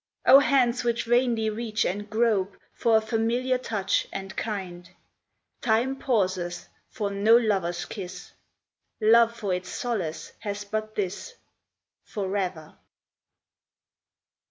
Oh, 0.25 0.39
hands 0.39 0.83
which 0.83 1.03
vainly 1.05 1.51
reach 1.51 1.85
and 1.85 2.09
grope 2.09 2.57
For 2.73 2.97
a 2.97 3.01
familiar 3.01 3.59
touch 3.59 4.07
and 4.11 4.35
kind! 4.35 4.89
Time 5.61 5.95
pauseth 5.95 6.67
for 6.89 7.11
no 7.11 7.37
lover 7.37 7.67
s 7.67 7.85
kiss; 7.85 8.31
Love 8.99 9.35
for 9.35 9.53
its 9.53 9.69
solace 9.69 10.33
has 10.39 10.65
but 10.65 10.95
this," 10.95 11.35
Forever 12.13 12.79